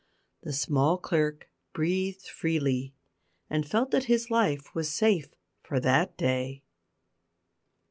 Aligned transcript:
The 0.41 0.51
small 0.51 0.97
clerk 0.97 1.47
breathed 1.73 2.27
freely, 2.27 2.95
and 3.51 3.69
felt 3.69 3.91
that 3.91 4.05
his 4.05 4.31
life 4.31 4.73
was 4.73 4.89
safe 4.91 5.29
for 5.61 5.79
that 5.79 6.17
day. 6.17 6.63